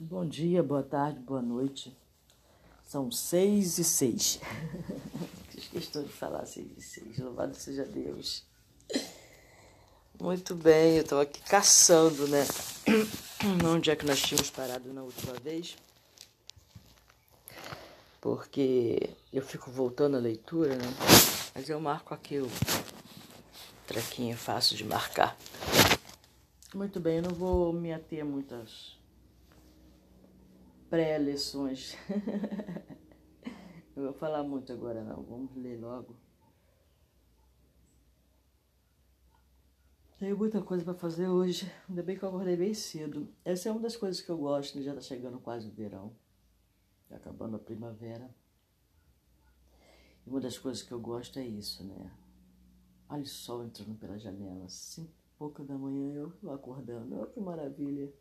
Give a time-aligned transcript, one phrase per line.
[0.00, 1.92] Bom dia, boa tarde, boa noite.
[2.84, 4.38] São seis e seis.
[5.58, 7.18] Esqueci de falar seis e seis.
[7.18, 8.44] Louvado seja Deus.
[10.20, 12.46] Muito bem, eu estou aqui caçando, né?
[13.66, 15.76] Onde é que nós tínhamos parado na última vez?
[18.20, 20.94] Porque eu fico voltando a leitura, né?
[21.52, 22.48] Mas eu marco aqui o
[23.84, 25.36] trequinho fácil de marcar.
[26.72, 28.97] Muito bem, eu não vou me ater muitas
[30.88, 31.96] pré-lições.
[33.94, 36.16] não vou falar muito agora não, vamos ler logo.
[40.18, 43.32] Tenho muita coisa para fazer hoje, ainda bem que eu acordei bem cedo.
[43.44, 44.82] Essa é uma das coisas que eu gosto, né?
[44.82, 46.12] já está chegando quase o verão,
[47.08, 48.28] tá acabando a primavera.
[50.26, 52.12] E uma das coisas que eu gosto é isso, né?
[53.08, 57.38] Olha o sol entrando pela janela, cinco e pouco da manhã, eu acordando, oh, que
[57.38, 58.12] maravilha.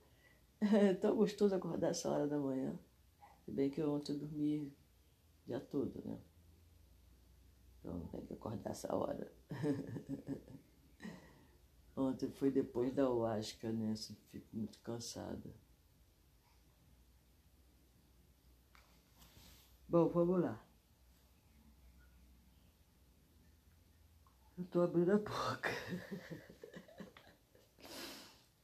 [0.60, 2.78] É tão gostoso acordar essa hora da manhã.
[3.46, 4.72] Se bem que ontem eu dormi o
[5.46, 6.20] dia todo, né?
[7.80, 9.32] Então tem que acordar essa hora.
[11.96, 13.92] ontem foi depois da Oasca, né?
[13.92, 15.54] Assim, fico muito cansada.
[19.88, 20.62] Bom, vamos lá.
[24.58, 25.70] Eu tô abrindo a boca.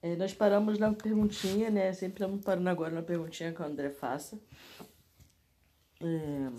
[0.04, 1.94] É, nós paramos na perguntinha, né?
[1.94, 4.38] Sempre estamos parando agora na perguntinha que o André faça.
[6.02, 6.52] É,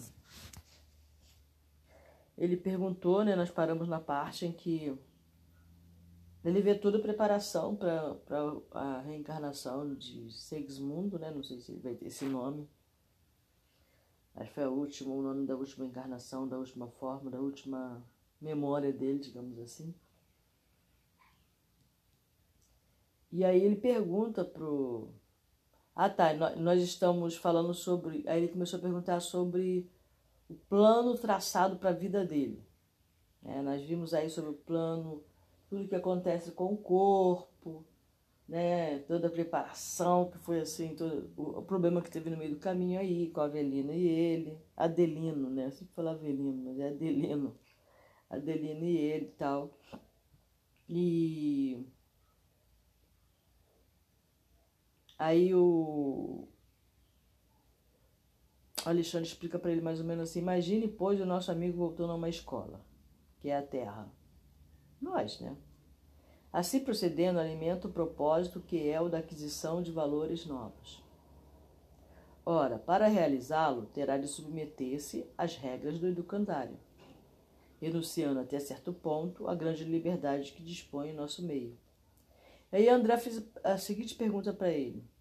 [2.39, 3.36] ele perguntou, né?
[3.36, 4.98] Nós paramos na parte em que
[6.42, 8.17] ele vê toda a preparação para
[8.70, 11.31] a reencarnação de Segismundo, né?
[11.31, 12.67] Não sei se ele vai ter esse nome.
[14.34, 18.03] Acho que foi a última, o nome da última encarnação, da última forma, da última
[18.41, 19.95] memória dele, digamos assim.
[23.34, 25.08] E aí ele pergunta pro.
[25.92, 28.22] Ah tá, nós estamos falando sobre.
[28.28, 29.90] Aí ele começou a perguntar sobre
[30.48, 32.64] o plano traçado para a vida dele.
[33.44, 35.24] É, nós vimos aí sobre o plano,
[35.68, 37.84] tudo que acontece com o corpo,
[38.48, 39.00] né?
[39.00, 43.00] Toda a preparação que foi assim, todo, o, problema que teve no meio do caminho
[43.00, 45.67] aí, com a Avelina e ele, Adelino, né?
[45.67, 47.58] Eu sempre falo Avelino, mas é Adelino.
[48.30, 49.77] Adelino e ele e tal.
[50.89, 51.84] E
[55.24, 56.46] Aí o
[58.85, 62.17] Alexandre explica para ele mais ou menos assim: imagine, pois, o nosso amigo voltando a
[62.17, 62.85] uma escola,
[63.40, 64.12] que é a Terra.
[65.01, 65.57] Nós, né?
[66.52, 71.02] Assim procedendo, alimenta o propósito que é o da aquisição de valores novos.
[72.45, 76.77] Ora, para realizá-lo, terá de submeter-se às regras do educandário,
[77.80, 81.79] renunciando até certo ponto à grande liberdade que dispõe em nosso meio.
[82.70, 85.14] Aí André fez a seguinte pergunta para ele: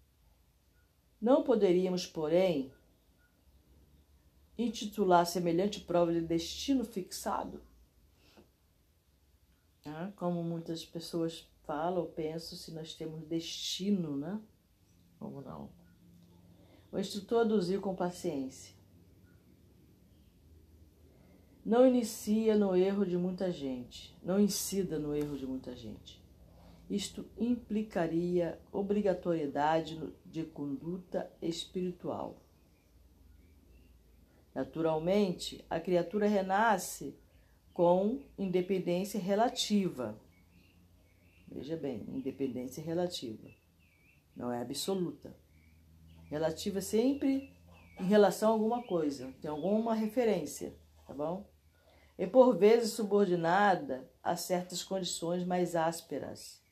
[1.24, 2.70] não poderíamos, porém,
[4.58, 7.62] intitular semelhante prova de destino fixado?
[9.86, 14.38] Ah, como muitas pessoas falam ou pensam, se nós temos destino, né?
[15.18, 15.70] Como não?
[16.92, 18.74] O instrutor aduziu com paciência.
[21.64, 26.22] Não inicia no erro de muita gente, não incida no erro de muita gente.
[26.88, 32.42] Isto implicaria obrigatoriedade de conduta espiritual.
[34.54, 37.18] Naturalmente, a criatura renasce
[37.72, 40.20] com independência relativa.
[41.48, 43.48] Veja bem, independência relativa.
[44.36, 45.34] Não é absoluta.
[46.28, 47.52] Relativa sempre
[47.98, 51.48] em relação a alguma coisa, tem alguma referência, tá bom?
[52.18, 56.63] E por vezes subordinada a certas condições mais ásperas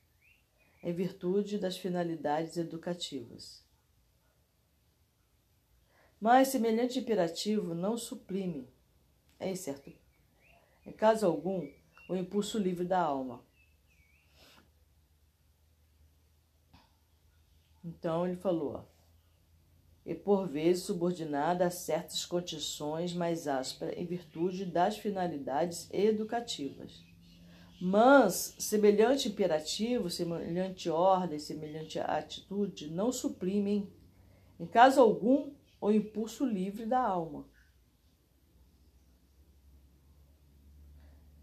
[0.82, 3.65] em virtude das finalidades educativas.
[6.20, 8.69] Mas semelhante imperativo não suprime,
[9.41, 9.93] em certo,
[10.87, 11.69] em caso algum,
[12.09, 13.44] o impulso livre da alma.
[17.84, 18.84] Então ele falou, ó,
[20.05, 27.12] e por vezes subordinada a certas condições mais ásperas em virtude das finalidades educativas.
[27.84, 33.93] Mas semelhante imperativo, semelhante ordem, semelhante atitude não suprimem,
[34.61, 37.44] em caso algum, o impulso livre da alma.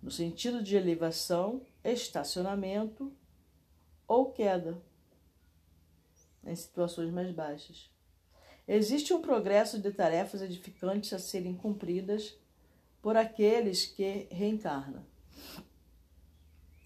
[0.02, 3.12] No sentido de elevação, estacionamento
[4.08, 4.82] ou queda,
[6.46, 7.92] em situações mais baixas.
[8.66, 12.40] Existe um progresso de tarefas edificantes a serem cumpridas
[13.02, 15.09] por aqueles que reencarnam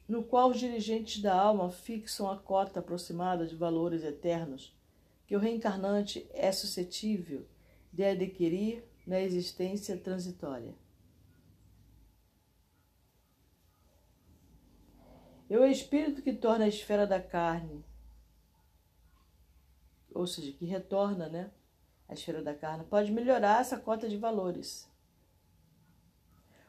[0.07, 4.75] no qual os dirigentes da alma fixam a cota aproximada de valores eternos
[5.25, 7.47] que o reencarnante é suscetível
[7.91, 10.75] de adquirir na existência transitória.
[15.49, 17.85] E o espírito que torna a esfera da carne,
[20.13, 21.51] ou seja, que retorna né,
[22.07, 24.89] a esfera da carne, pode melhorar essa cota de valores,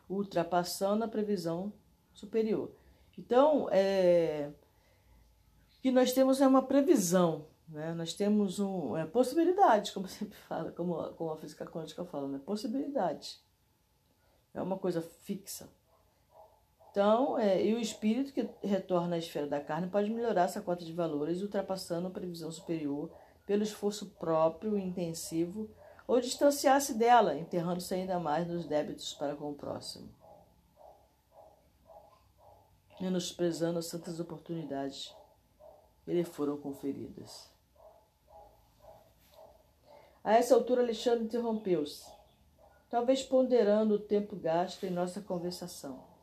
[0.09, 1.73] ultrapassando a previsão
[2.13, 2.75] superior.
[3.19, 4.51] Então, é,
[5.79, 7.95] o que nós temos é uma previsão, né?
[7.95, 12.41] nós temos um, é, possibilidades, como sempre fala, como, como a física quântica fala, né?
[12.45, 13.43] possibilidades.
[14.53, 15.69] É uma coisa fixa.
[16.91, 20.85] Então, é, e o espírito que retorna à esfera da carne pode melhorar essa cota
[20.85, 23.11] de valores, ultrapassando a previsão superior
[23.45, 25.69] pelo esforço próprio e intensivo,
[26.07, 30.09] ou distanciar-se dela, enterrando-se ainda mais nos débitos para com o próximo,
[33.01, 35.15] menosprezando as santas oportunidades
[36.05, 37.51] que lhe foram conferidas.
[40.23, 42.11] A essa altura, Alexandre interrompeu-se,
[42.89, 46.15] talvez ponderando o tempo gasto em nossa conversação.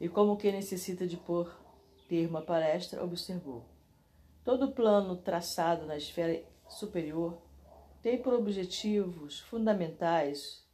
[0.00, 1.52] e, como quem necessita de pôr
[2.08, 3.64] termo à palestra, observou.
[4.44, 7.38] Todo plano traçado na esfera superior
[8.00, 10.66] tem por objetivos fundamentais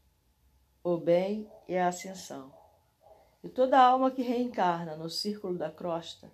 [0.82, 2.52] o bem e a ascensão.
[3.44, 6.32] E toda alma que reencarna no círculo da crosta,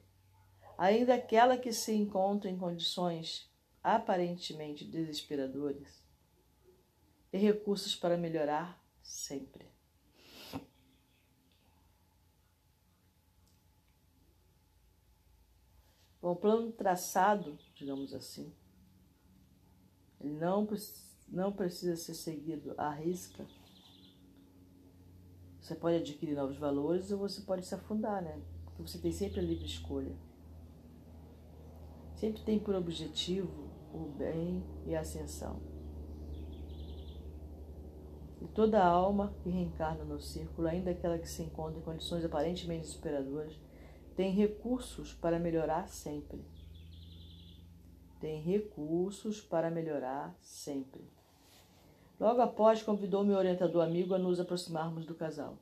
[0.78, 3.50] ainda aquela que se encontra em condições
[3.82, 6.06] aparentemente desesperadoras,
[7.28, 9.68] tem recursos para melhorar sempre.
[16.22, 18.54] Bom, o plano traçado, digamos assim,
[20.20, 20.68] ele não,
[21.26, 23.44] não precisa ser seguido à risca.
[25.70, 28.42] Você pode adquirir novos valores ou você pode se afundar, né?
[28.64, 30.16] Porque você tem sempre a livre escolha.
[32.16, 35.60] Sempre tem por objetivo o bem e a ascensão.
[38.42, 42.88] E toda alma que reencarna no círculo, ainda aquela que se encontra em condições aparentemente
[42.88, 43.56] superadoras,
[44.16, 46.44] tem recursos para melhorar sempre.
[48.18, 51.19] Tem recursos para melhorar sempre.
[52.20, 55.58] Logo após, convidou meu orientador amigo a nos aproximarmos do casal.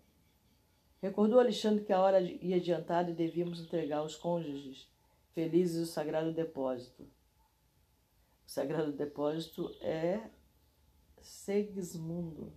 [1.01, 4.89] Recordou Alexandre que a hora ia adiantada e devíamos entregar aos cônjuges
[5.33, 7.05] felizes o sagrado depósito.
[7.05, 10.21] O sagrado depósito é
[11.21, 12.53] Segismundo,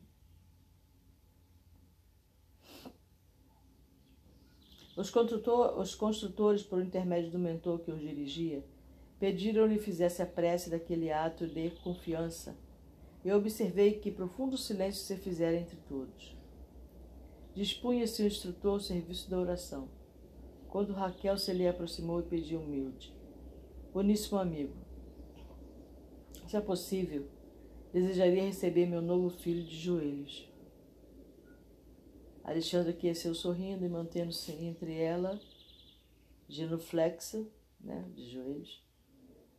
[4.96, 8.64] Os, construtor, os construtores, por intermédio do mentor que os dirigia,
[9.20, 12.56] pediram-lhe fizesse a prece daquele ato de confiança.
[13.24, 16.36] Eu observei que profundo silêncio se fizera entre todos.
[17.54, 19.88] Dispunha-se o instrutor ao serviço da oração,
[20.70, 23.14] quando Raquel se lhe aproximou e pediu humilde:
[23.94, 24.74] Boníssimo amigo,
[26.48, 27.28] se é possível,
[27.94, 30.50] desejaria receber meu novo filho de joelhos.
[32.44, 35.40] Alexandre aqueceu sorrindo e mantendo-se entre ela,
[36.50, 37.46] genuflexa,
[37.80, 38.84] né, de joelhos,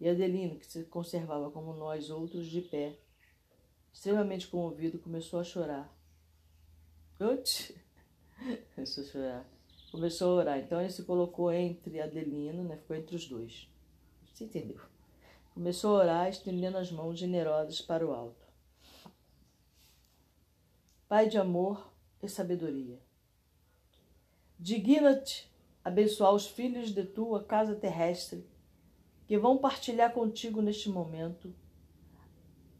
[0.01, 2.99] e Adelino, que se conservava como nós outros de pé,
[3.93, 5.93] extremamente comovido, começou a chorar.
[7.21, 7.77] Oxi!
[8.75, 9.47] Começou a chorar.
[9.91, 10.59] Começou a orar.
[10.59, 13.69] Então ele se colocou entre Adelino, né, ficou entre os dois.
[14.33, 14.81] Você entendeu?
[15.55, 18.47] Começou a orar, estendendo as mãos generosas para o alto.
[21.07, 22.99] Pai de amor, e sabedoria.
[24.59, 25.51] Digna-te
[25.85, 28.47] abençoar os filhos de tua casa terrestre,
[29.27, 31.53] que vão partilhar contigo neste momento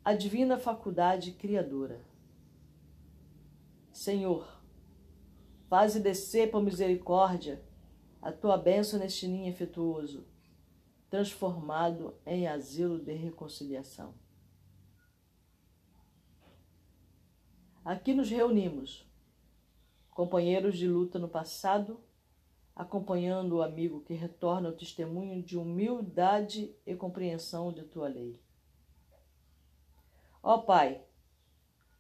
[0.05, 2.05] a divina faculdade criadora.
[3.93, 4.61] Senhor,
[5.69, 7.63] faze descer por misericórdia
[8.21, 10.27] a tua bênção neste ninho afetuoso,
[11.09, 14.15] transformado em asilo de reconciliação.
[17.85, 19.09] Aqui nos reunimos
[20.11, 22.01] companheiros de luta no passado,
[22.75, 28.42] acompanhando o amigo que retorna o testemunho de humildade e compreensão de tua lei.
[30.43, 31.01] Ó Pai,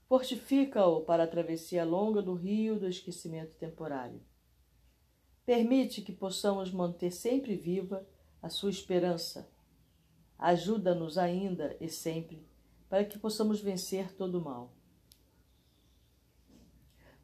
[0.09, 4.21] fortifica-o para a travessia longa do rio do esquecimento temporário.
[5.47, 8.05] Permite que possamos manter sempre viva
[8.43, 9.49] a sua esperança.
[10.37, 12.45] Ajuda-nos ainda e sempre
[12.89, 14.75] para que possamos vencer todo o mal.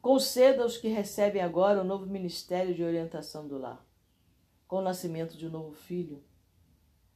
[0.01, 3.85] Conceda aos que recebem agora o novo ministério de orientação do lar,
[4.65, 6.23] com o nascimento de um novo filho,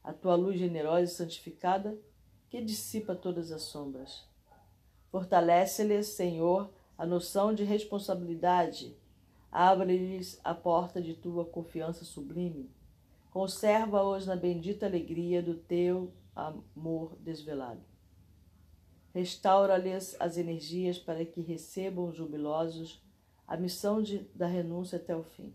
[0.02, 1.98] a tua luz generosa e santificada
[2.54, 4.24] que dissipa todas as sombras.
[5.10, 8.96] Fortalece-lhes, Senhor, a noção de responsabilidade.
[9.50, 12.70] Abre-lhes a porta de tua confiança sublime,
[13.32, 17.82] Conserva-os na bendita alegria do teu amor desvelado.
[19.12, 23.02] Restaura-lhes as energias para que recebam jubilosos
[23.48, 25.52] a missão de, da renúncia até o fim.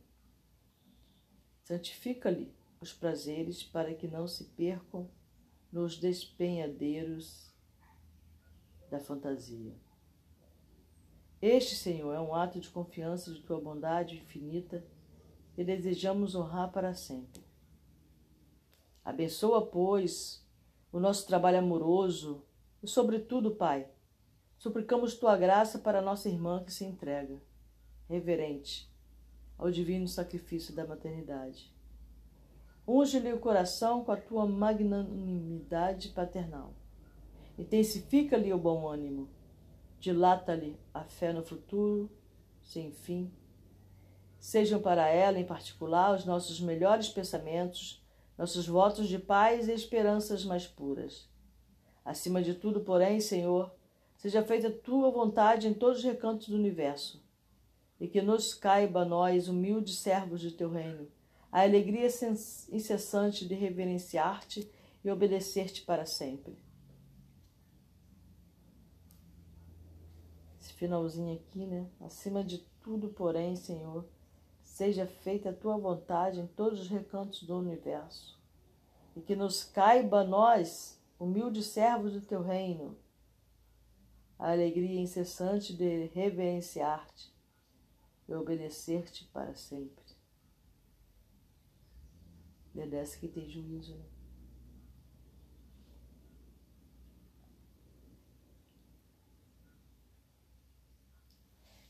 [1.64, 5.10] Santifica-lhe os prazeres para que não se percam
[5.72, 7.54] nos despenhadeiros
[8.90, 9.74] da fantasia.
[11.42, 14.86] Este, Senhor, é um ato de confiança de tua bondade infinita
[15.58, 17.42] e desejamos honrar para sempre.
[19.06, 20.46] Abençoa, pois,
[20.92, 22.44] o nosso trabalho amoroso
[22.84, 23.88] e, sobretudo, Pai,
[24.58, 27.42] suplicamos tua graça para nossa irmã que se entrega,
[28.08, 28.92] reverente,
[29.58, 31.74] ao divino sacrifício da maternidade.
[32.92, 36.74] Unge-lhe o coração com a tua magnanimidade paternal.
[37.56, 39.30] Intensifica-lhe o bom ânimo.
[40.00, 42.10] Dilata-lhe a fé no futuro,
[42.64, 43.32] sem fim.
[44.40, 48.04] Sejam para ela, em particular, os nossos melhores pensamentos,
[48.36, 51.30] nossos votos de paz e esperanças mais puras.
[52.04, 53.72] Acima de tudo, porém, Senhor,
[54.18, 57.24] seja feita a tua vontade em todos os recantos do universo,
[58.00, 61.08] e que nos caiba nós, humildes servos de teu reino,
[61.52, 64.70] a alegria incessante de reverenciar-te
[65.04, 66.58] e obedecer-te para sempre.
[70.60, 71.90] Esse finalzinho aqui, né?
[72.02, 74.06] Acima de tudo, porém, Senhor,
[74.62, 78.40] seja feita a tua vontade em todos os recantos do universo,
[79.16, 82.98] e que nos caiba nós, humildes servos do teu reino,
[84.38, 87.34] a alegria incessante de reverenciar-te
[88.28, 90.09] e obedecer-te para sempre.
[92.80, 93.94] Obedece que tem juízo.
[93.94, 94.06] Né?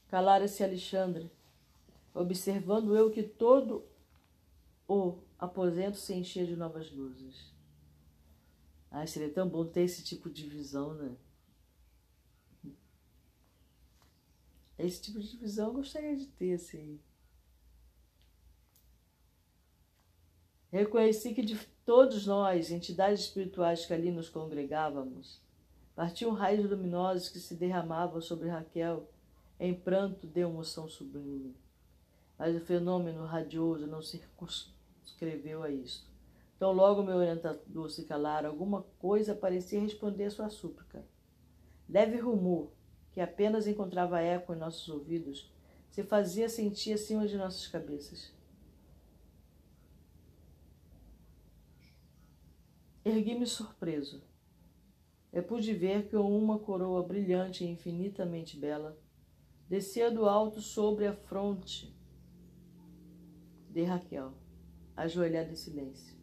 [0.08, 1.31] Calara-se Alexandre,
[2.12, 3.88] observando eu que todo
[4.88, 7.53] o aposento se enchia de novas luzes.
[8.89, 11.15] Ai, seria tão bom ter esse tipo de visão, né?
[14.79, 17.00] Esse tipo de visão eu gostaria de ter, assim.
[20.72, 25.42] Reconheci que de todos nós, entidades espirituais que ali nos congregávamos,
[25.96, 29.10] partiam raios luminosos que se derramavam sobre Raquel
[29.60, 31.56] em pranto de emoção sublime.
[32.38, 36.08] Mas o fenômeno radioso não se circunscreveu a isto.
[36.56, 41.04] Então, logo meu orientador se calara, alguma coisa parecia responder à sua súplica.
[41.90, 42.72] Leve rumor,
[43.12, 45.52] que apenas encontrava eco em nossos ouvidos,
[45.90, 48.32] se fazia sentir acima de nossas cabeças.
[53.03, 54.22] Ergui-me surpreso.
[55.32, 59.00] Eu pude ver que uma coroa brilhante e infinitamente bela
[59.70, 61.96] descia do alto sobre a fronte
[63.70, 64.34] de Raquel,
[64.98, 66.18] ajoelhada em silêncio.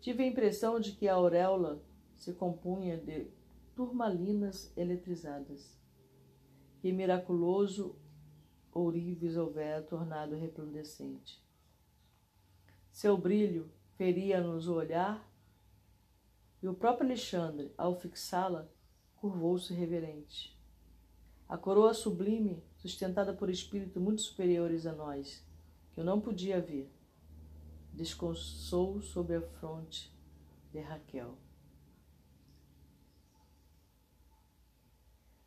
[0.00, 1.82] Tive a impressão de que a auréola
[2.16, 3.28] se compunha de
[3.74, 5.80] turmalinas eletrizadas,
[6.80, 7.96] que miraculoso
[8.72, 11.42] ourives houvera tornado resplandecente.
[12.90, 15.29] Seu brilho feria-nos o olhar
[16.62, 18.68] e o próprio Alexandre, ao fixá-la,
[19.16, 20.58] curvou-se reverente.
[21.48, 25.44] A coroa sublime, sustentada por espíritos muito superiores a nós,
[25.92, 26.90] que eu não podia ver,
[27.92, 30.14] descansou sobre a fronte
[30.72, 31.36] de Raquel.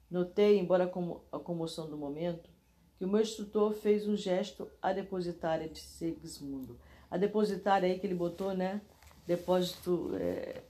[0.09, 0.91] Notei, embora
[1.31, 2.49] a comoção do momento,
[2.97, 6.79] que o meu instrutor fez um gesto à depositária de Segismundo.
[7.09, 8.81] A depositária aí que ele botou, né?
[9.25, 10.63] Depósito é,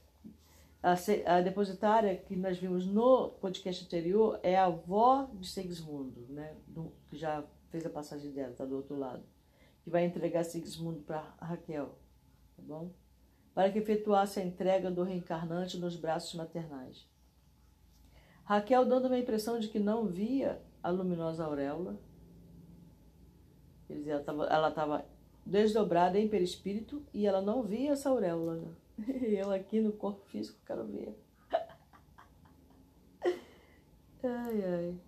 [0.84, 6.54] a, depositária que nós vimos no podcast anterior é a avó de Sigismundo, né?
[6.66, 9.22] Do, que já fez a passagem dela, está do outro lado.
[9.82, 11.98] Que vai entregar Sigismundo para Raquel,
[12.54, 12.90] tá bom?
[13.54, 17.08] Para que efetuasse a entrega do reencarnante nos braços maternais.
[18.44, 21.98] Raquel dando uma impressão de que não via a luminosa auréola.
[23.86, 25.06] Quer dizer, ela estava
[25.46, 28.56] desdobrada em perispírito e ela não via essa auréola.
[28.56, 28.68] Né?
[29.22, 31.14] Eu aqui no corpo físico quero ver.
[34.22, 35.00] Ai, ai.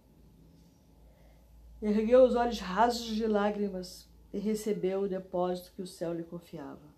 [1.80, 6.94] Ergueu os olhos rasos de lágrimas e recebeu o depósito que o céu lhe confiava.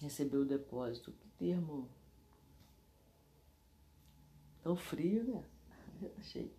[0.00, 1.12] Recebeu o depósito.
[1.12, 1.88] Que termo
[4.64, 5.44] tão frio, né?
[6.18, 6.52] Achei.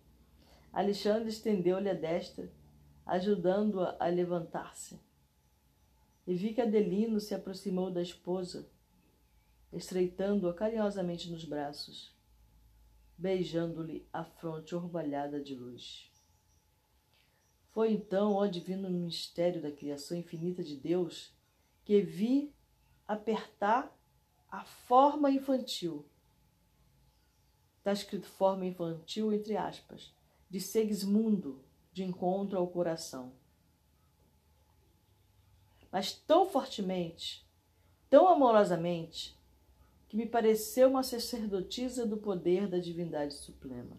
[0.72, 2.50] Alexandre estendeu-lhe a destra,
[3.04, 4.98] ajudando-a a, a levantar-se
[6.28, 8.70] e vi que Adelino se aproximou da esposa,
[9.72, 12.14] estreitando-a carinhosamente nos braços,
[13.16, 16.12] beijando-lhe a fronte orvalhada de luz.
[17.70, 21.34] Foi então, ó divino mistério da criação infinita de Deus,
[21.82, 22.54] que vi
[23.06, 23.90] apertar
[24.50, 26.04] a forma infantil.
[27.78, 30.14] Está escrito forma infantil entre aspas,
[30.50, 33.32] de Segismundo, de encontro ao coração.
[35.90, 37.46] Mas tão fortemente,
[38.10, 39.38] tão amorosamente,
[40.08, 43.96] que me pareceu uma sacerdotisa do poder da divindade suprema.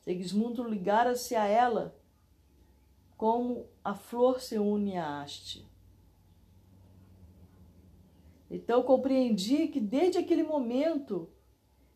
[0.00, 1.96] Segismundo ligara-se a ela
[3.16, 5.64] como a flor se une à haste.
[8.50, 11.30] Então compreendi que desde aquele momento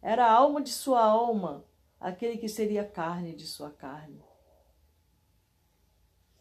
[0.01, 1.65] era a alma de sua alma,
[2.01, 4.26] aquele que seria carne de sua carne.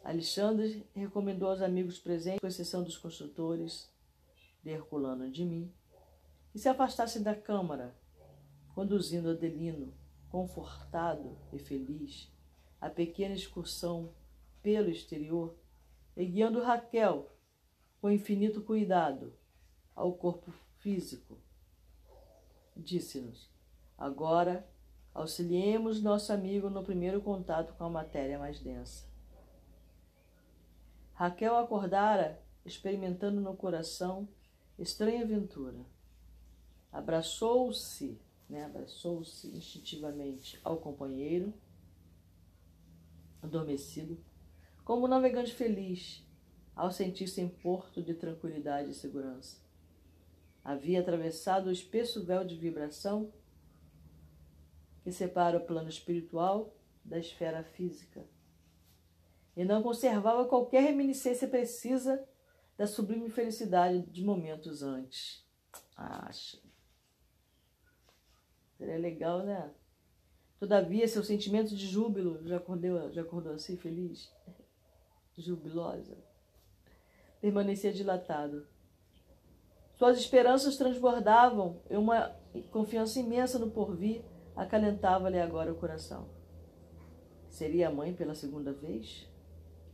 [0.05, 3.91] Alexandre recomendou aos amigos presentes, com exceção dos construtores
[4.61, 5.73] de Herculano de mim,
[6.51, 7.97] que se afastassem da câmara,
[8.75, 9.91] conduzindo Adelino,
[10.29, 12.31] confortado e feliz,
[12.79, 14.13] a pequena excursão
[14.61, 15.57] pelo exterior
[16.15, 17.31] e guiando Raquel
[17.99, 19.33] com infinito cuidado
[19.95, 21.35] ao corpo físico.
[22.77, 23.49] Disse-nos:
[23.97, 24.69] agora
[25.15, 29.14] auxiliemos nosso amigo no primeiro contato com a matéria mais densa.
[31.15, 34.27] Raquel acordara, experimentando no coração
[34.77, 35.79] estranha aventura.
[36.91, 38.19] Abraçou-se,
[38.49, 41.53] né, abraçou-se instintivamente ao companheiro,
[43.41, 44.21] adormecido,
[44.83, 46.21] como um navegante feliz,
[46.75, 49.61] ao sentir-se em porto de tranquilidade e segurança.
[50.61, 53.31] Havia atravessado o espesso véu de vibração
[55.01, 58.34] que separa o plano espiritual da esfera física
[59.55, 62.27] e não conservava qualquer reminiscência precisa
[62.77, 65.45] da sublime felicidade de momentos antes.
[65.95, 66.59] Acha.
[68.77, 69.73] Seria legal, né?
[70.59, 74.31] Todavia, seu sentimento de júbilo já acordou, já acordou assim, feliz?
[75.37, 76.17] Jubilosa?
[77.39, 78.67] Permanecia dilatado.
[79.95, 82.35] Suas esperanças transbordavam e uma
[82.71, 84.23] confiança imensa no porvir
[84.55, 86.27] acalentava-lhe agora o coração.
[87.49, 89.25] Seria a mãe pela segunda vez?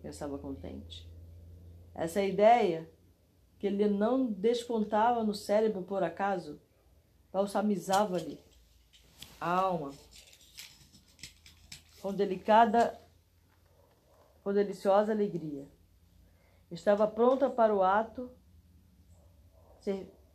[0.02, 1.10] Pensava contente.
[1.94, 2.90] Essa ideia,
[3.60, 6.60] que ele não despontava no cérebro por acaso,
[7.32, 8.40] balsamizava-lhe
[9.40, 9.92] a alma
[12.02, 13.00] com delicada,
[14.44, 15.68] com deliciosa alegria.
[16.72, 18.32] Estava pronta para o ato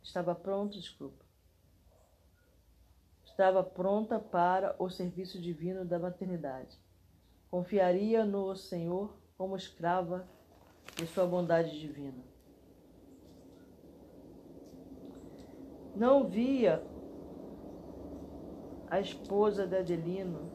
[0.03, 1.23] estava pronto, desculpa.
[3.23, 6.77] Estava pronta para o serviço divino da maternidade.
[7.49, 10.27] Confiaria no Senhor como escrava
[10.95, 12.23] de sua bondade divina.
[15.95, 16.83] Não via
[18.89, 20.51] a esposa de Adelino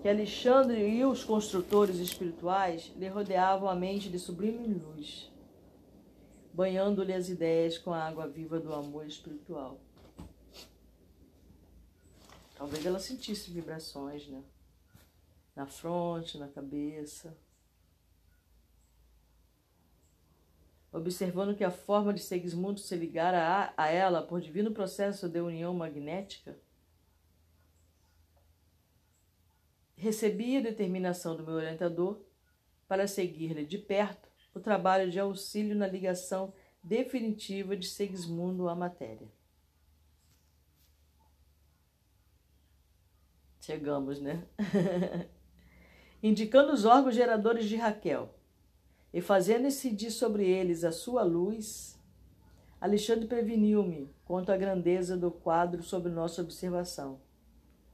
[0.00, 5.30] que Alexandre e os construtores espirituais lhe rodeavam a mente de sublime luz
[6.58, 9.78] banhando-lhe as ideias com a água viva do amor espiritual.
[12.56, 14.42] Talvez ela sentisse vibrações, né?
[15.54, 17.38] Na fronte, na cabeça.
[20.92, 25.40] Observando que a forma de Segismundo se ligara a, a ela por divino processo de
[25.40, 26.58] união magnética,
[29.94, 32.20] recebi a determinação do meu orientador
[32.86, 39.28] para seguir-lhe de perto o trabalho de auxílio na ligação definitiva de Segismundo à matéria.
[43.60, 44.46] Chegamos, né?
[46.22, 48.37] Indicando os órgãos geradores de Raquel
[49.12, 51.98] e fazendo incidir sobre eles a sua luz,
[52.80, 57.20] Alexandre preveniu-me quanto à grandeza do quadro sob nossa observação,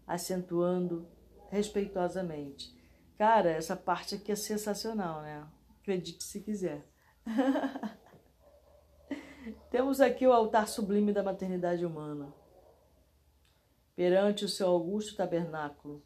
[0.06, 1.08] acentuando
[1.48, 2.74] respeitosamente.
[3.16, 5.46] Cara, essa parte aqui é sensacional, né?
[5.80, 6.84] Acredite se quiser.
[9.70, 12.34] Temos aqui o altar sublime da maternidade humana,
[13.94, 16.04] perante o seu augusto tabernáculo,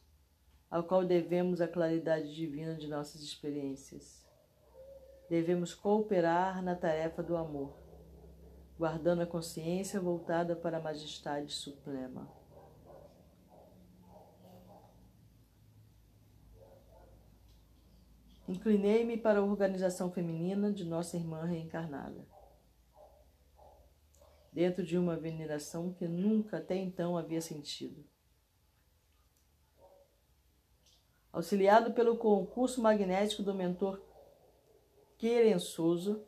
[0.70, 4.27] ao qual devemos a claridade divina de nossas experiências.
[5.28, 7.76] Devemos cooperar na tarefa do amor,
[8.78, 12.32] guardando a consciência voltada para a majestade suprema.
[18.48, 22.26] Inclinei-me para a organização feminina de nossa irmã reencarnada.
[24.50, 28.02] Dentro de uma veneração que nunca até então havia sentido.
[31.30, 34.07] Auxiliado pelo concurso magnético do mentor
[35.18, 36.24] querençoso.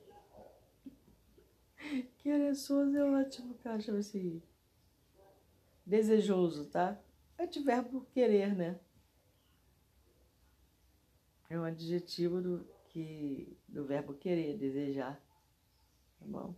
[2.19, 4.43] Querençoso é ótimo, cara, chama assim.
[5.87, 7.01] Desejoso, tá?
[7.39, 8.79] É de verbo querer, né?
[11.51, 15.21] é um adjetivo do, que, do verbo querer, desejar.
[16.19, 16.55] Tá bom?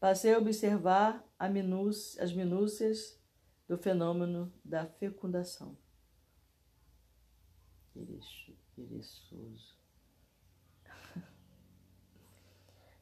[0.00, 3.20] Passei a observar a as minúcias
[3.68, 5.76] do fenômeno da fecundação.
[8.74, 9.76] Pereçoso.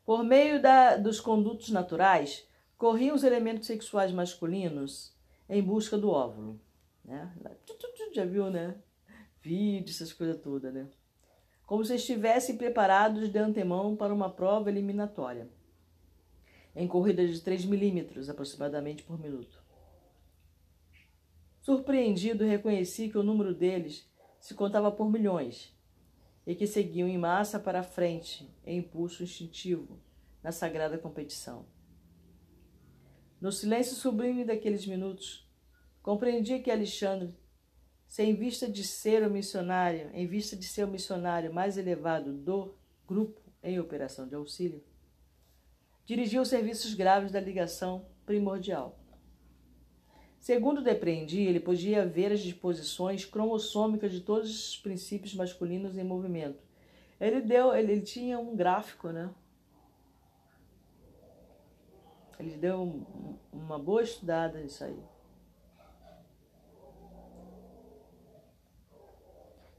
[0.05, 2.47] Por meio da, dos condutos naturais,
[2.79, 5.15] corriam os elementos sexuais masculinos
[5.49, 6.61] em busca do óvulo.
[7.05, 7.33] Né?
[8.15, 8.77] Já viu, né?
[9.41, 10.89] Vídeo, essas coisas todas, né?
[11.67, 15.49] Como se estivessem preparados de antemão para uma prova eliminatória
[16.75, 19.61] em corridas de 3 milímetros aproximadamente por minuto.
[21.63, 24.09] Surpreendido, reconheci que o número deles
[24.47, 25.77] se contava por milhões
[26.47, 30.01] e que seguiam em massa para a frente, em impulso instintivo,
[30.41, 31.67] na sagrada competição.
[33.41, 35.51] No silêncio sublime daqueles minutos,
[36.01, 37.35] compreendi que Alexandre,
[38.07, 42.79] sem vista de ser o missionário, em vista de ser o missionário mais elevado do
[43.05, 44.81] grupo em operação de auxílio,
[46.05, 48.97] dirigia os serviços graves da ligação primordial.
[50.47, 56.63] Segundo depreendi, ele podia ver as disposições cromossômicas de todos os princípios masculinos em movimento.
[57.21, 59.29] Ele deu, ele, ele tinha um gráfico, né?
[62.39, 65.03] Ele deu um, uma boa estudada nisso aí.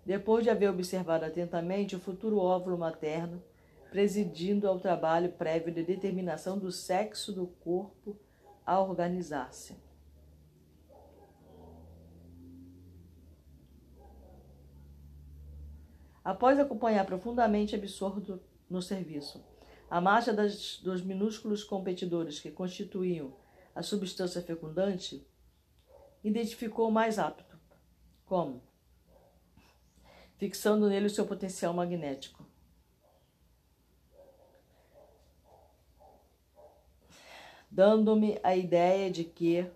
[0.06, 3.42] Depois de haver observado atentamente o futuro óvulo materno,
[3.90, 8.18] presidindo ao trabalho prévio de determinação do sexo do corpo
[8.66, 9.87] a organizar-se.
[16.28, 19.42] Após acompanhar profundamente absorto no serviço.
[19.90, 23.34] A marcha das, dos minúsculos competidores que constituíam
[23.74, 25.26] a substância fecundante,
[26.22, 27.58] identificou o mais apto,
[28.26, 28.62] como?
[30.36, 32.46] Fixando nele o seu potencial magnético.
[37.70, 39.70] dando-me a ideia de que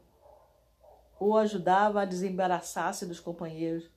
[1.20, 3.88] o ajudava a desembaraçar-se dos companheiros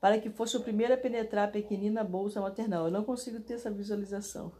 [0.00, 2.86] para que fosse o primeiro a penetrar a pequenina bolsa maternal.
[2.86, 4.52] Eu não consigo ter essa visualização.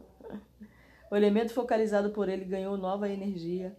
[1.09, 3.75] O elemento focalizado por ele ganhou nova energia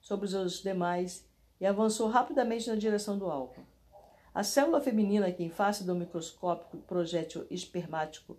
[0.00, 1.26] sobre os demais
[1.60, 3.66] e avançou rapidamente na direção do alvo.
[4.34, 8.36] A célula feminina, que em face do microscópico projétil espermático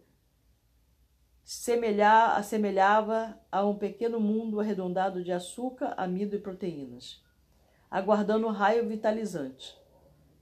[2.36, 7.24] assemelhava a um pequeno mundo arredondado de açúcar, amido e proteínas,
[7.90, 9.76] aguardando o raio vitalizante.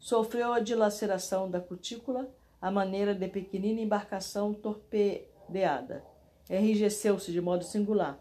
[0.08, 6.02] Sofreu a dilaceração da cutícula à maneira de pequenina embarcação torpedeada.
[6.50, 8.18] Enrijeceu-se de modo singular,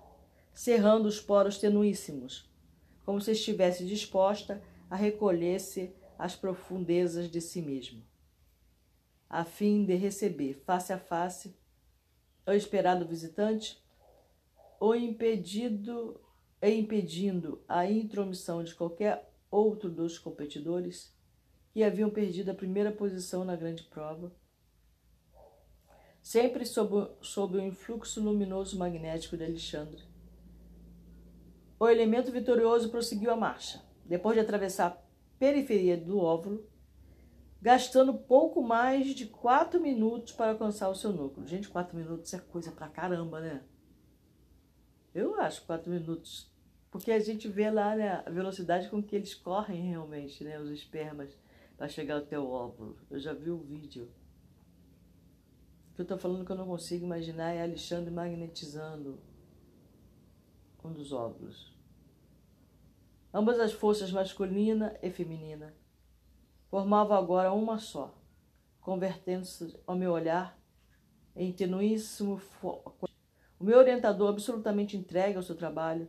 [0.52, 2.50] cerrando os poros tenuíssimos,
[3.04, 8.02] como se estivesse disposta a recolher-se às profundezas de si mesma,
[9.30, 11.56] a fim de receber face a face
[12.44, 13.80] o esperado visitante,
[14.80, 16.20] ou impedido
[16.60, 21.14] e impedindo a intromissão de qualquer outro dos competidores
[21.76, 24.32] que haviam perdido a primeira posição na grande prova,
[26.22, 30.02] sempre sob, sob o influxo luminoso magnético de Alexandre.
[31.78, 33.84] O elemento vitorioso prosseguiu a marcha.
[34.06, 34.98] Depois de atravessar a
[35.38, 36.66] periferia do óvulo,
[37.60, 41.46] gastando pouco mais de quatro minutos para alcançar o seu núcleo.
[41.46, 43.62] Gente, quatro minutos é coisa pra caramba, né?
[45.14, 46.50] Eu acho quatro minutos.
[46.90, 50.58] Porque a gente vê lá né, a velocidade com que eles correm realmente, né?
[50.58, 51.36] Os espermas
[51.76, 52.98] para chegar até o óvulo.
[53.10, 54.10] Eu já vi o vídeo.
[55.90, 59.18] O que eu tô falando que eu não consigo imaginar é Alexandre magnetizando
[60.84, 61.74] um dos óvulos.
[63.34, 65.74] Ambas as forças masculina e feminina
[66.68, 68.14] formava agora uma só,
[68.80, 70.58] convertendo-se ao meu olhar
[71.34, 73.08] em tenuíssimo foco.
[73.58, 76.08] O meu orientador, absolutamente entregue ao seu trabalho,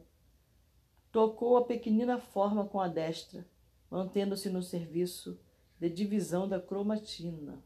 [1.12, 3.46] tocou a pequenina forma com a destra,
[3.90, 5.40] mantendo-se no serviço
[5.80, 7.63] de divisão da cromatina,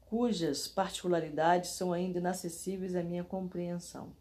[0.00, 4.12] cujas particularidades são ainda inacessíveis à minha compreensão.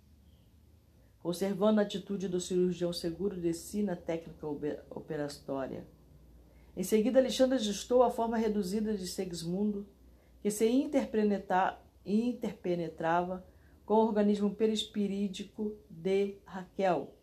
[1.21, 4.45] Conservando a atitude do cirurgião seguro de si na técnica
[4.89, 5.87] operatória.
[6.77, 9.87] Em seguida, Alexandre ajustou a forma reduzida de Segismundo,
[10.41, 13.43] que se interpenetrava
[13.85, 17.13] com o organismo perispirídico de Raquel,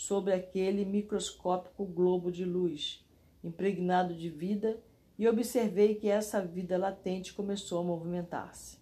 [0.00, 3.06] sobre aquele microscópico globo de luz,
[3.44, 4.80] impregnado de vida,
[5.18, 8.78] e observei que essa vida latente começou a movimentar-se.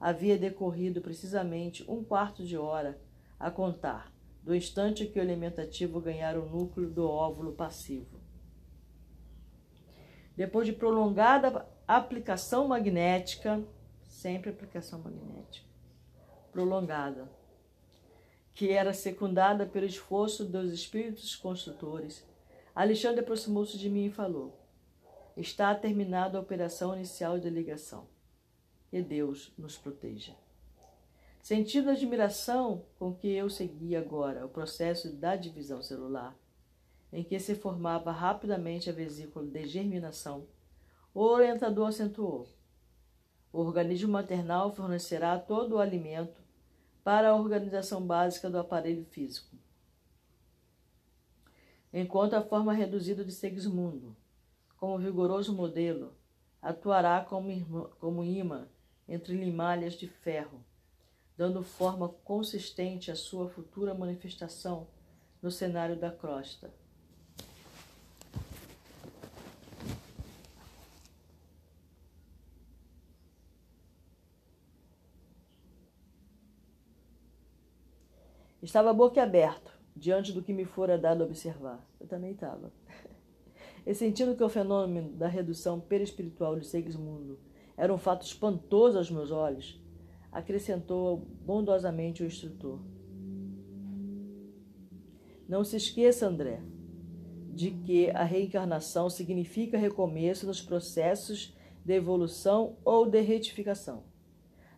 [0.00, 2.98] Havia decorrido precisamente um quarto de hora
[3.38, 4.10] a contar,
[4.42, 8.18] do instante que o elemento ativo ganhar o núcleo do óvulo passivo.
[10.34, 13.62] Depois de prolongada aplicação magnética,
[14.02, 15.68] sempre aplicação magnética,
[16.50, 17.30] prolongada,
[18.54, 22.24] que era secundada pelo esforço dos espíritos construtores,
[22.74, 24.56] Alexandre aproximou-se de mim e falou:
[25.36, 28.06] Está terminada a operação inicial de ligação.
[28.88, 30.34] Que Deus nos proteja.
[31.42, 36.34] Sentindo a admiração com que eu segui agora o processo da divisão celular,
[37.12, 40.46] em que se formava rapidamente a vesícula de germinação,
[41.12, 42.48] o orientador acentuou:
[43.52, 46.43] o organismo maternal fornecerá todo o alimento
[47.04, 49.54] para a organização básica do aparelho físico.
[51.92, 54.16] Enquanto a forma reduzida de Segismundo,
[54.76, 56.14] como vigoroso modelo,
[56.60, 58.66] atuará como, como imã
[59.06, 60.64] entre limalhas de ferro,
[61.36, 64.88] dando forma consistente à sua futura manifestação
[65.42, 66.72] no cenário da crosta.
[78.64, 81.86] Estava boquiaberto diante do que me fora dado observar.
[82.00, 82.72] Eu também estava.
[83.86, 87.38] E sentindo que o fenômeno da redução perispiritual de Segismundo
[87.76, 89.78] era um fato espantoso aos meus olhos,
[90.32, 92.80] acrescentou bondosamente o instrutor.
[95.46, 96.62] Não se esqueça, André,
[97.52, 104.04] de que a reencarnação significa recomeço nos processos de evolução ou de retificação.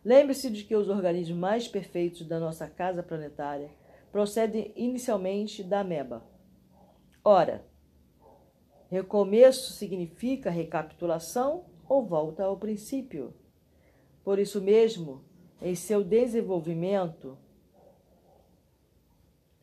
[0.07, 3.69] Lembre-se de que os organismos mais perfeitos da nossa casa planetária
[4.09, 6.23] procedem inicialmente da ameba.
[7.21, 7.65] Ora,
[8.89, 13.33] recomeço significa recapitulação ou volta ao princípio.
[14.23, 15.25] Por isso mesmo,
[15.61, 17.37] em seu desenvolvimento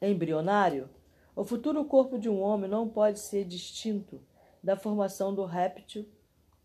[0.03, 0.91] embrionário,
[1.35, 4.21] o futuro corpo de um homem não pode ser distinto
[4.63, 6.07] da formação do réptil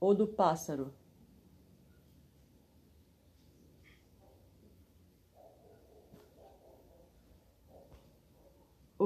[0.01, 0.93] ou do pássaro.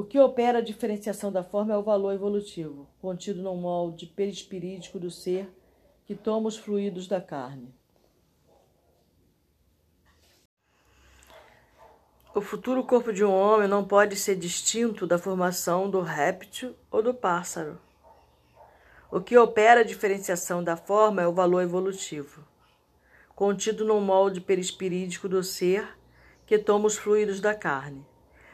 [0.03, 4.99] O que opera a diferenciação da forma é o valor evolutivo, contido no molde perispirídico
[4.99, 5.49] do ser
[6.03, 7.73] que toma os fluidos da carne.
[12.35, 17.01] O futuro corpo de um homem não pode ser distinto da formação do réptil ou
[17.01, 17.79] do pássaro.
[19.09, 22.45] O que opera a diferenciação da forma é o valor evolutivo,
[23.33, 25.97] contido no molde perispirídico do ser
[26.45, 28.05] que toma os fluidos da carne.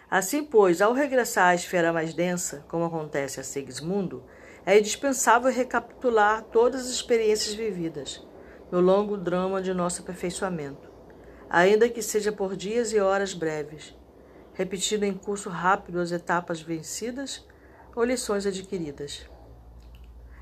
[0.10, 4.24] Assim, pois, ao regressar à esfera mais densa, como acontece a Segismundo,
[4.66, 8.26] é indispensável recapitular todas as experiências vividas
[8.72, 10.90] no longo drama de nosso aperfeiçoamento,
[11.48, 13.96] ainda que seja por dias e horas breves,
[14.54, 17.48] repetindo em curso rápido as etapas vencidas
[17.96, 19.28] ou lições adquiridas,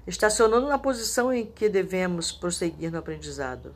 [0.06, 3.76] estacionando na posição em que devemos prosseguir no aprendizado.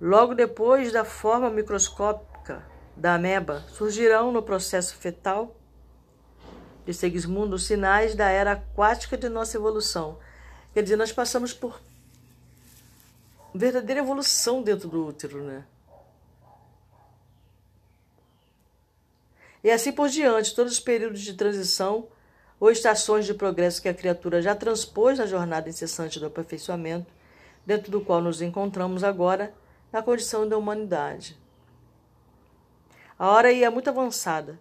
[0.00, 2.33] Logo depois da forma microscópica
[2.96, 5.56] da ameba, surgirão no processo fetal
[6.84, 10.18] de Segismundo os sinais da era aquática de nossa evolução.
[10.72, 11.80] Quer dizer, nós passamos por
[13.54, 15.64] verdadeira evolução dentro do útero, né?
[19.62, 22.08] E assim por diante, todos os períodos de transição
[22.60, 27.10] ou estações de progresso que a criatura já transpôs na jornada incessante do aperfeiçoamento,
[27.64, 29.54] dentro do qual nos encontramos agora
[29.90, 31.38] na condição da humanidade.
[33.18, 34.58] A hora ia muito avançada.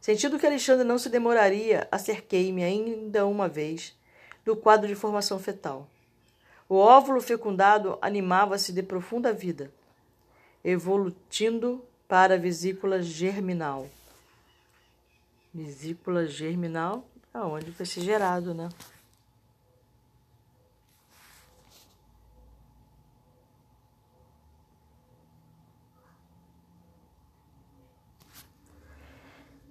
[0.00, 3.96] Sentindo que Alexandre não se demoraria, acerquei-me ainda uma vez
[4.44, 5.88] do quadro de formação fetal.
[6.68, 9.70] O óvulo fecundado animava-se de profunda vida,
[10.62, 13.88] evolutindo para a vesícula germinal.
[15.52, 18.68] Vesícula germinal, aonde foi gerado, né?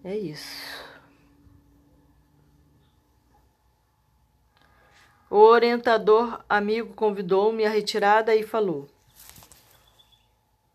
[0.03, 0.83] É isso.
[5.29, 8.87] O orientador amigo convidou-me à retirada e falou: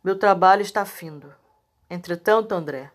[0.03, 1.33] Meu trabalho está findo.
[1.91, 2.91] Entretanto, André,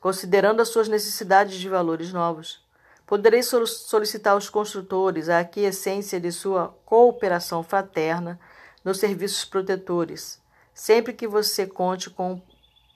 [0.00, 2.62] considerando as suas necessidades de valores novos,
[3.06, 8.38] poderei solicitar aos construtores a aquiescência de sua cooperação fraterna
[8.84, 10.40] nos serviços protetores,
[10.74, 12.40] sempre que você conte com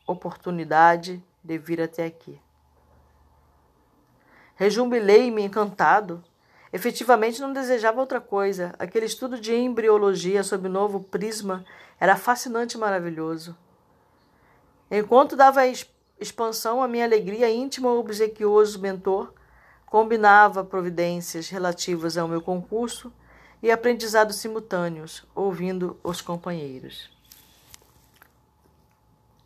[0.06, 2.43] oportunidade de vir até aqui.
[4.56, 6.22] Rejumbilei-me encantado.
[6.72, 8.74] Efetivamente não desejava outra coisa.
[8.78, 11.64] Aquele estudo de embriologia sob novo prisma
[11.98, 13.56] era fascinante e maravilhoso.
[14.90, 15.62] Enquanto dava
[16.20, 19.32] expansão, a minha alegria íntima, o obsequioso mentor
[19.86, 23.12] combinava providências relativas ao meu concurso
[23.62, 27.10] e aprendizados simultâneos, ouvindo os companheiros.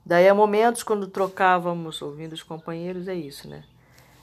[0.05, 3.63] Daí a momentos quando trocávamos, ouvindo os companheiros, é isso, né?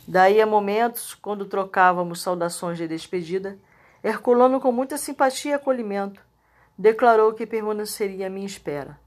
[0.08, 3.58] Daí a momentos quando trocávamos saudações de despedida,
[4.04, 6.22] Herculano, com muita simpatia e acolhimento,
[6.78, 9.00] declarou que permaneceria à minha espera,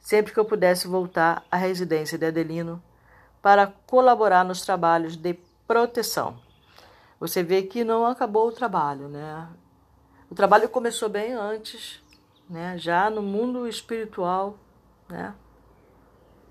[0.00, 2.82] sempre que eu pudesse voltar à residência de Adelino
[3.42, 5.34] para colaborar nos trabalhos de
[5.66, 6.38] proteção.
[7.18, 9.46] Você vê que não acabou o trabalho, né?
[10.30, 12.02] O trabalho começou bem antes,
[12.48, 12.78] né?
[12.78, 14.56] Já no mundo espiritual,
[15.06, 15.34] né?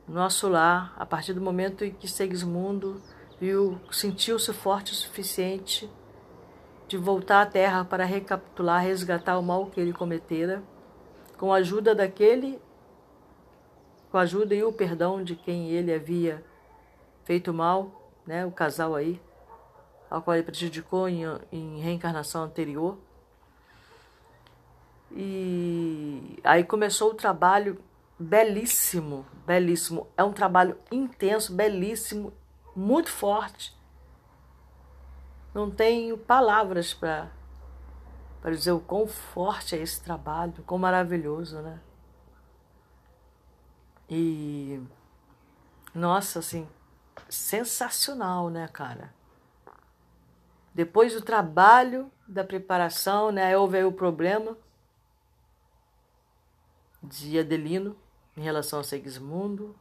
[0.10, 3.02] nosso lar, a partir do momento em que Segismundo
[3.39, 5.89] viu, sentiu-se forte o suficiente
[6.88, 10.62] de voltar à terra para recapitular, resgatar o mal que ele cometera,
[11.38, 12.60] com a ajuda daquele,
[14.12, 16.43] com a ajuda e o perdão de quem ele havia
[17.23, 19.21] feito mal, né, o casal aí,
[20.10, 22.97] ao qual ele prejudicou em, em reencarnação anterior.
[25.12, 27.78] E aí começou o trabalho
[28.17, 30.08] belíssimo, belíssimo.
[30.17, 32.34] É um trabalho intenso, belíssimo,
[32.79, 33.77] muito forte.
[35.53, 37.31] Não tenho palavras para
[38.41, 41.81] para dizer o quão forte é esse trabalho, quão maravilhoso, né?
[44.09, 44.81] E
[45.93, 46.67] nossa, assim,
[47.27, 49.13] sensacional, né, cara?
[50.73, 54.57] Depois do trabalho, da preparação, né, houve aí o problema
[57.03, 57.97] de Adelino,
[58.37, 59.75] em relação a Segismundo.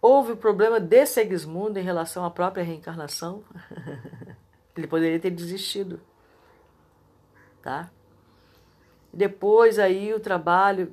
[0.00, 3.44] Houve o problema de Segismundo em relação à própria reencarnação.
[4.76, 6.00] Ele poderia ter desistido.
[7.62, 7.90] Tá?
[9.12, 10.92] Depois aí o trabalho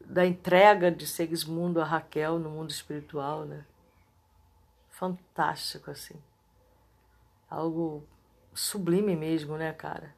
[0.00, 3.64] da entrega de Segismundo a Raquel no mundo espiritual, né?
[4.88, 6.14] Fantástico assim.
[7.50, 8.06] Algo
[8.54, 10.14] sublime mesmo, né, cara?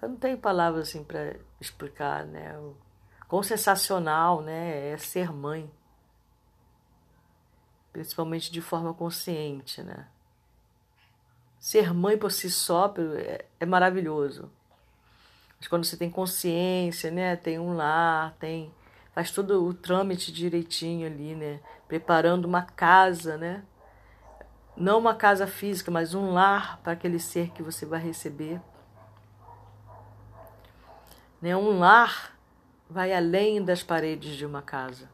[0.00, 2.56] Eu não tenho palavras assim para explicar, né?
[2.58, 2.76] O
[3.28, 5.70] Quão sensacional né, é ser mãe,
[7.92, 9.82] principalmente de forma consciente.
[9.82, 10.06] Né?
[11.58, 14.50] Ser mãe por si só é, é maravilhoso.
[15.58, 18.72] Mas quando você tem consciência, né, tem um lar, tem
[19.12, 23.64] faz todo o trâmite direitinho ali, né, preparando uma casa, né,
[24.76, 28.60] não uma casa física, mas um lar para aquele ser que você vai receber,
[31.42, 32.38] né, um lar
[32.88, 35.10] vai além das paredes de uma casa.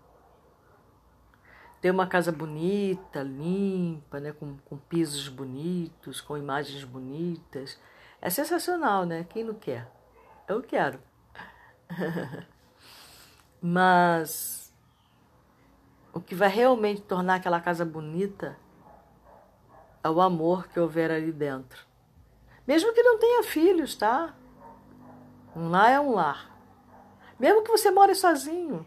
[1.84, 7.78] Ter uma casa bonita, limpa, né, com, com pisos bonitos, com imagens bonitas,
[8.22, 9.26] é sensacional, né?
[9.28, 9.86] Quem não quer?
[10.48, 10.98] Eu quero.
[13.60, 14.72] Mas
[16.10, 18.56] o que vai realmente tornar aquela casa bonita
[20.02, 21.86] é o amor que houver ali dentro.
[22.66, 24.34] Mesmo que não tenha filhos, tá?
[25.54, 26.50] Um lar é um lar.
[27.38, 28.86] Mesmo que você more sozinho.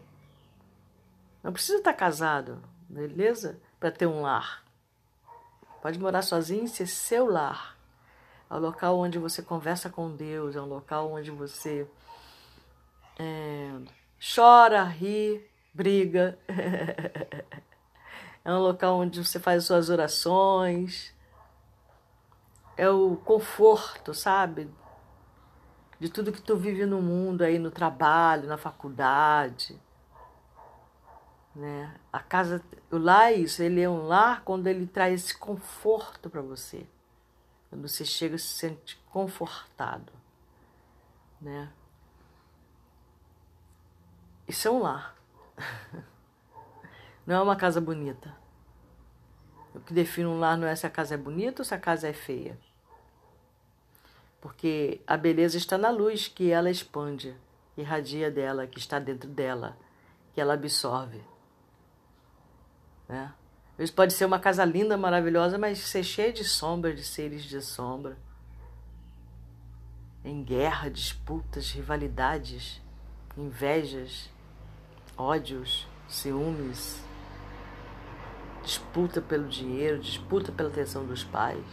[1.44, 3.60] Não precisa estar casado, beleza?
[3.78, 4.64] Para ter um lar.
[5.82, 7.76] Pode morar sozinho e ser seu lar.
[8.50, 11.86] É um local onde você conversa com Deus, é um local onde você
[13.18, 13.70] é,
[14.34, 16.38] chora, ri, briga.
[18.44, 21.14] é um local onde você faz suas orações.
[22.76, 24.70] É o conforto, sabe?
[26.00, 29.78] de tudo que tu vive no mundo aí no trabalho, na faculdade,
[31.58, 31.94] né?
[32.12, 36.30] A casa, o lar é isso, ele é um lar quando ele traz esse conforto
[36.30, 36.86] para você.
[37.68, 40.12] Quando você chega e se sente confortado,
[41.40, 41.70] né?
[44.46, 45.14] Isso é um lar.
[47.26, 48.34] Não é uma casa bonita.
[49.74, 51.78] O que define um lar não é se a casa é bonita ou se a
[51.78, 52.58] casa é feia
[54.40, 57.34] porque a beleza está na luz que ela expande,
[57.76, 59.76] irradia dela, que está dentro dela,
[60.32, 61.20] que ela absorve.
[63.08, 63.32] Né?
[63.72, 67.44] Às vezes pode ser uma casa linda, maravilhosa, mas ser cheia de sombras, de seres
[67.44, 68.16] de sombra.
[70.24, 72.82] Em guerra, disputas, rivalidades,
[73.36, 74.28] invejas,
[75.16, 77.00] ódios, ciúmes,
[78.62, 81.64] disputa pelo dinheiro, disputa pela atenção dos pais.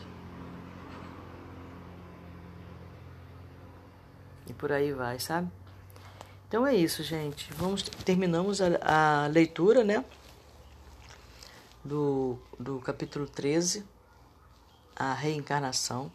[4.48, 5.52] E por aí vai, sabe?
[6.48, 7.52] Então é isso, gente.
[7.54, 10.06] Vamos terminamos a, a leitura, né?
[11.86, 13.86] Do, do capítulo 13,
[14.94, 16.12] a reencarnação.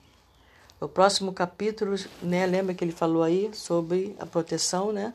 [0.79, 5.15] O próximo capítulo, né, lembra que ele falou aí sobre a proteção, né?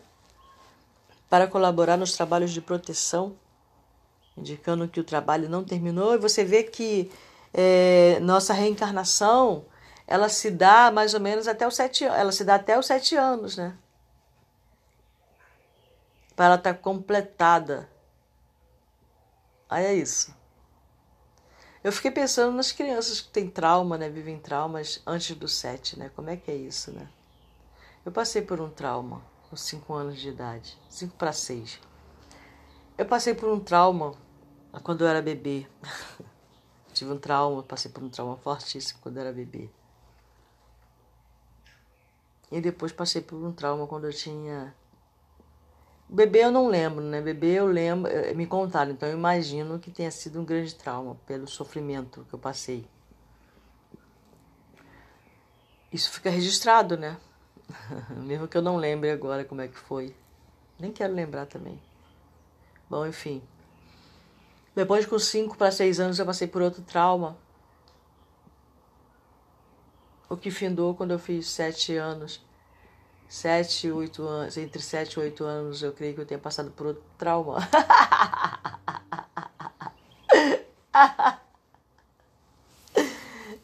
[1.29, 3.35] Para colaborar nos trabalhos de proteção
[4.37, 7.11] indicando que o trabalho não terminou, e você vê que
[7.53, 9.65] é, nossa reencarnação
[10.07, 13.15] ela se dá mais ou menos até os sete ela se dá até os sete
[13.15, 13.75] anos, né?
[16.35, 17.89] Para ela estar tá completada.
[19.69, 20.35] Aí é isso.
[21.85, 24.09] Eu fiquei pensando nas crianças que têm trauma, né?
[24.09, 26.09] Vivem traumas antes dos sete, né?
[26.15, 27.07] Como é que é isso, né?
[28.03, 31.79] Eu passei por um trauma com cinco anos de idade, cinco para seis.
[32.97, 34.15] Eu passei por um trauma
[34.81, 35.67] quando eu era bebê.
[36.91, 39.69] Tive um trauma, passei por um trauma fortíssimo quando eu era bebê.
[42.51, 44.73] E depois passei por um trauma quando eu tinha.
[46.07, 47.19] Bebê eu não lembro, né?
[47.21, 51.15] Bebê eu lembro, eh, me contaram, então eu imagino que tenha sido um grande trauma
[51.25, 52.87] pelo sofrimento que eu passei.
[55.91, 57.17] Isso fica registrado, né?
[58.23, 60.15] Mesmo que eu não lembre agora como é que foi.
[60.79, 61.81] Nem quero lembrar também.
[62.89, 63.41] Bom, enfim.
[64.75, 67.37] Depois, com 5 para 6 anos, eu passei por outro trauma.
[70.29, 72.43] O que findou quando eu fiz 7 anos.
[73.27, 74.57] 7, 8 anos.
[74.57, 77.57] Entre 7 e 8 anos, eu creio que eu tenha passado por outro trauma.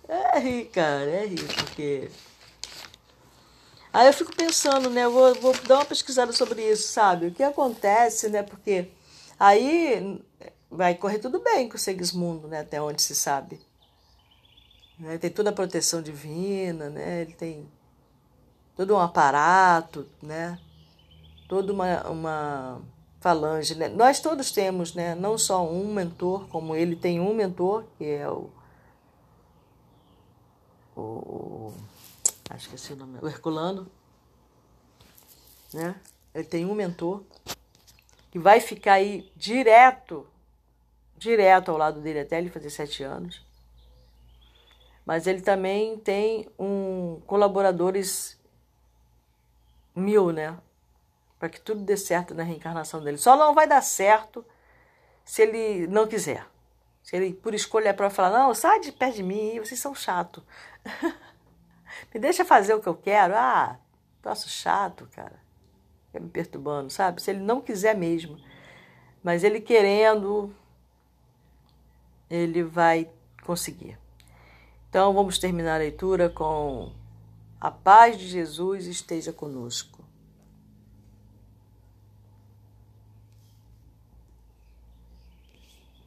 [0.07, 2.11] é rir, cara, é rir, porque.
[3.93, 5.05] Aí eu fico pensando, né?
[5.05, 7.27] Eu vou, vou dar uma pesquisada sobre isso, sabe?
[7.27, 8.41] O que acontece, né?
[8.43, 8.89] Porque
[9.39, 10.21] aí
[10.69, 12.61] vai correr tudo bem com o Segismundo, né?
[12.61, 13.59] Até onde se sabe.
[14.97, 15.17] Né?
[15.17, 17.21] Tem toda a proteção divina, né?
[17.21, 17.69] Ele tem
[18.81, 20.59] todo um aparato, né?
[21.47, 22.81] Toda uma, uma
[23.19, 23.75] falange.
[23.75, 23.87] Né?
[23.89, 25.13] Nós todos temos, né?
[25.13, 28.49] Não só um mentor, como ele tem um mentor, que é o.
[30.97, 31.71] o
[32.49, 33.19] acho que esse é o nome.
[33.21, 33.87] O Herculano.
[35.71, 35.95] Né?
[36.33, 37.21] Ele tem um mentor
[38.31, 40.27] que vai ficar aí direto
[41.15, 43.45] direto ao lado dele até ele fazer sete anos.
[45.05, 48.40] Mas ele também tem um colaboradores
[49.95, 50.57] mil, né?
[51.39, 53.17] Para que tudo dê certo na reencarnação dele.
[53.17, 54.45] Só não vai dar certo
[55.23, 56.45] se ele não quiser.
[57.03, 60.43] Se ele, por escolha, própria, falar: Não, sai de perto de mim, vocês são chato.
[62.13, 63.33] me deixa fazer o que eu quero.
[63.35, 63.79] Ah,
[64.21, 65.39] troço chato, cara.
[66.07, 67.21] Fica me perturbando, sabe?
[67.21, 68.37] Se ele não quiser mesmo.
[69.23, 70.53] Mas ele querendo,
[72.29, 73.09] ele vai
[73.43, 73.97] conseguir.
[74.89, 76.91] Então vamos terminar a leitura com
[77.61, 79.90] a paz de Jesus esteja conosco.